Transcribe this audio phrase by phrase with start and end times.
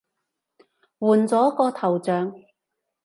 [0.97, 2.33] 換咗個頭像